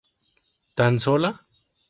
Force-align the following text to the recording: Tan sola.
Tan 0.81 0.99
sola. 1.05 1.31